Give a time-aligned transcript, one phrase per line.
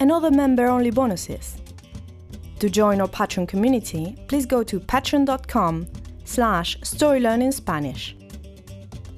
[0.00, 1.56] and other member-only bonuses.
[2.60, 5.86] To join our Patreon community, please go to patreon.com
[6.24, 8.14] slash storylearningspanish.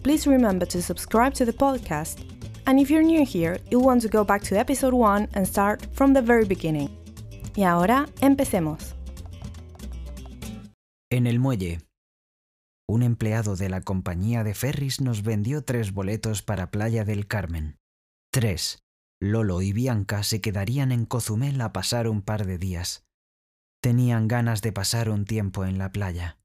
[0.03, 2.25] Please remember to subscribe to the podcast,
[2.67, 5.87] and if you're new here, you'll want to go back to episode 1 and start
[5.93, 6.91] from the very beginning.
[7.57, 8.95] Y ahora, empecemos.
[11.11, 11.81] En el muelle.
[12.89, 17.79] Un empleado de la compañía de ferries nos vendió tres boletos para Playa del Carmen.
[18.33, 18.86] Tres.
[19.21, 23.07] Lolo y Bianca se quedarían en Cozumel a pasar un par de días.
[23.83, 26.39] Tenían ganas de pasar un tiempo en la playa.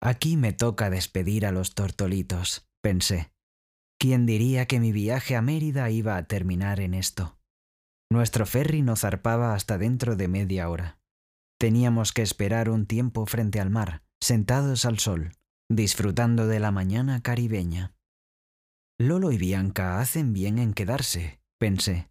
[0.00, 3.32] Aquí me toca despedir a los tortolitos, pensé.
[3.98, 7.38] ¿Quién diría que mi viaje a Mérida iba a terminar en esto?
[8.10, 10.98] Nuestro ferry no zarpaba hasta dentro de media hora.
[11.58, 15.32] Teníamos que esperar un tiempo frente al mar, sentados al sol,
[15.70, 17.94] disfrutando de la mañana caribeña.
[18.98, 22.10] Lolo y Bianca hacen bien en quedarse, pensé.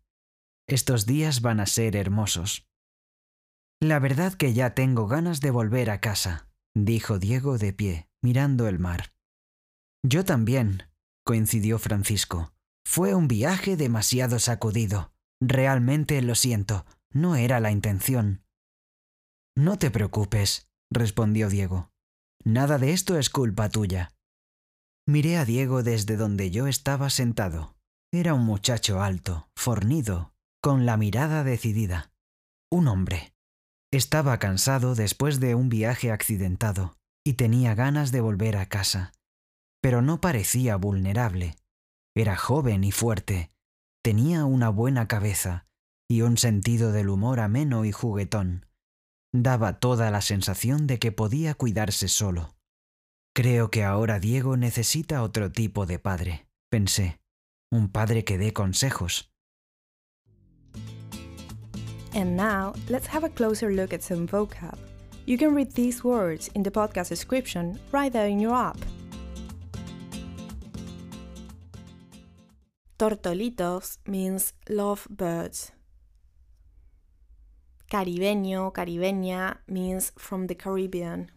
[0.68, 2.68] Estos días van a ser hermosos.
[3.80, 8.68] La verdad que ya tengo ganas de volver a casa, dijo Diego de pie, mirando
[8.68, 9.14] el mar.
[10.04, 10.90] Yo también,
[11.24, 12.52] coincidió Francisco.
[12.84, 15.14] Fue un viaje demasiado sacudido.
[15.40, 18.44] Realmente lo siento, no era la intención.
[19.56, 21.92] No te preocupes, respondió Diego.
[22.44, 24.16] Nada de esto es culpa tuya.
[25.06, 27.76] Miré a Diego desde donde yo estaba sentado.
[28.16, 32.12] Era un muchacho alto, fornido, con la mirada decidida.
[32.72, 33.34] Un hombre.
[33.92, 39.14] Estaba cansado después de un viaje accidentado y tenía ganas de volver a casa.
[39.82, 41.56] Pero no parecía vulnerable.
[42.16, 43.50] Era joven y fuerte.
[44.04, 45.66] Tenía una buena cabeza
[46.08, 48.68] y un sentido del humor ameno y juguetón.
[49.34, 52.54] Daba toda la sensación de que podía cuidarse solo.
[53.36, 57.23] Creo que ahora Diego necesita otro tipo de padre, pensé
[57.74, 59.30] un padre que dé consejos.
[62.14, 64.78] And now, let's have a closer look at some vocab.
[65.26, 68.78] You can read these words in the podcast description right there in your app.
[73.00, 75.72] Tortolitos means love birds.
[77.90, 81.32] Caribeño, caribeña means from the Caribbean.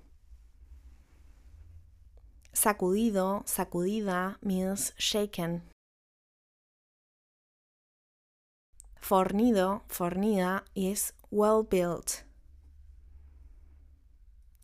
[2.53, 5.63] Sacudido, sacudida means shaken.
[9.07, 12.25] Fornido, fornida is well built.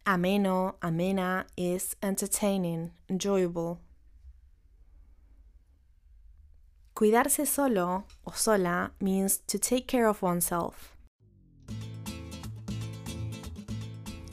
[0.05, 3.79] Ameno, amena is entertaining, enjoyable.
[6.93, 10.97] Cuidarse solo o sola means to take care of oneself.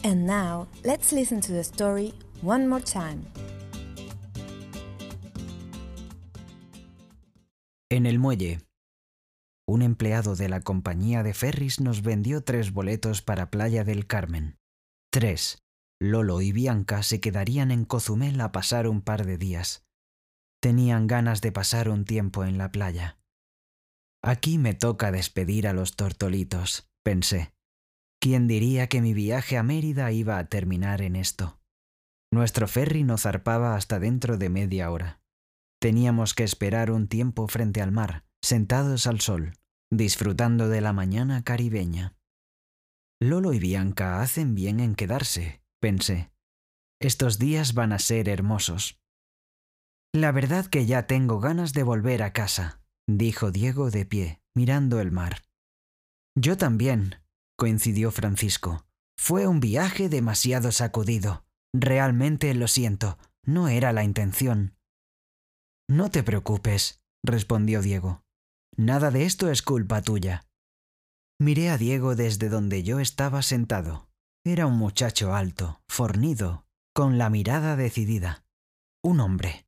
[0.04, 3.28] And now, let's listen to the story one more time.
[7.92, 8.69] En el muelle.
[9.70, 14.58] Un empleado de la compañía de ferries nos vendió tres boletos para Playa del Carmen.
[15.12, 15.62] Tres.
[16.02, 19.86] Lolo y Bianca se quedarían en Cozumel a pasar un par de días.
[20.60, 23.20] Tenían ganas de pasar un tiempo en la playa.
[24.24, 27.54] Aquí me toca despedir a los tortolitos, pensé.
[28.20, 31.60] ¿Quién diría que mi viaje a Mérida iba a terminar en esto?
[32.34, 35.22] Nuestro ferry no zarpaba hasta dentro de media hora.
[35.80, 39.59] Teníamos que esperar un tiempo frente al mar, sentados al sol,
[39.92, 42.16] disfrutando de la mañana caribeña.
[43.20, 46.32] Lolo y Bianca hacen bien en quedarse, pensé.
[47.02, 49.00] Estos días van a ser hermosos.
[50.14, 55.00] La verdad que ya tengo ganas de volver a casa, dijo Diego de pie, mirando
[55.00, 55.44] el mar.
[56.36, 57.16] Yo también,
[57.58, 58.86] coincidió Francisco.
[59.18, 61.46] Fue un viaje demasiado sacudido.
[61.74, 64.76] Realmente lo siento, no era la intención.
[65.90, 68.24] No te preocupes, respondió Diego.
[68.80, 70.48] Nada de esto es culpa tuya.
[71.38, 74.08] Miré a Diego desde donde yo estaba sentado.
[74.46, 76.66] Era un muchacho alto, fornido,
[76.96, 78.46] con la mirada decidida.
[79.04, 79.66] Un hombre.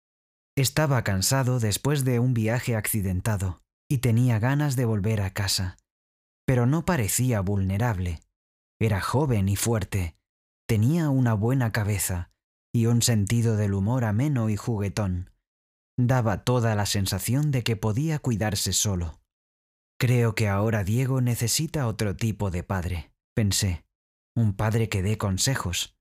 [0.56, 3.60] Estaba cansado después de un viaje accidentado
[3.90, 5.76] y tenía ganas de volver a casa.
[6.46, 8.22] Pero no parecía vulnerable.
[8.80, 10.16] Era joven y fuerte.
[10.70, 12.32] Tenía una buena cabeza
[12.74, 15.31] y un sentido del humor ameno y juguetón.
[15.98, 19.20] Daba toda la sensación de que podía cuidarse solo.
[20.00, 23.84] Creo que ahora Diego necesita otro tipo de padre, pensé.
[24.36, 25.96] Un padre que dé consejos.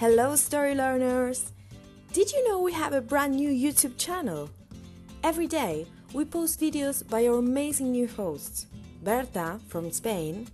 [0.00, 1.52] Hello, story learners!
[2.12, 4.50] Did you know we have a brand new YouTube channel?
[5.22, 8.66] Every day, we post videos by our amazing new hosts
[9.02, 10.48] Berta from Spain,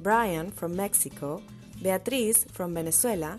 [0.00, 1.42] Brian from Mexico,
[1.82, 3.38] Beatriz from Venezuela,